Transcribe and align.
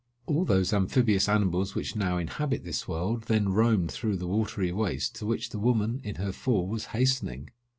All 0.25 0.45
those 0.45 0.73
amphibious 0.73 1.29
animals 1.29 1.75
which 1.75 1.95
now 1.95 2.17
inhabit 2.17 2.63
this 2.63 2.87
world 2.87 3.25
then 3.25 3.49
roamed 3.49 3.91
through 3.91 4.17
the 4.17 4.25
watery 4.25 4.71
waste 4.71 5.13
to 5.17 5.27
which 5.27 5.51
the 5.51 5.59
woman, 5.59 6.01
in 6.03 6.15
her 6.15 6.31
fall, 6.31 6.65
was 6.67 6.85
hastening. 6.85 7.51